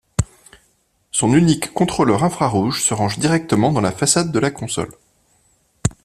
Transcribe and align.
Son 1.11 1.35
unique 1.35 1.75
contrôleur 1.75 2.23
infrarouge 2.23 2.81
se 2.81 2.95
range 2.95 3.19
directement 3.19 3.71
dans 3.71 3.81
la 3.81 3.91
façade 3.91 4.31
de 4.31 4.39
la 4.39 4.49
console. 4.49 4.91